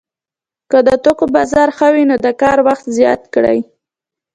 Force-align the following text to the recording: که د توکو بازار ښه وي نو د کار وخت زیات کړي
که 0.71 0.77
د 0.87 0.89
توکو 1.03 1.25
بازار 1.35 1.69
ښه 1.77 1.87
وي 1.93 2.03
نو 2.09 2.15
د 2.25 2.27
کار 2.41 2.57
وخت 2.67 2.85
زیات 2.97 3.21
کړي 3.33 3.59